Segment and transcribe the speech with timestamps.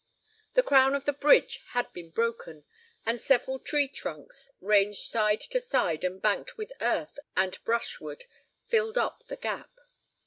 [0.55, 2.65] The crown of the bridge had been broken,
[3.05, 8.23] and several tree trunks, ranged side to side and banked with earth and brushwood,
[8.63, 9.69] filled up the gap.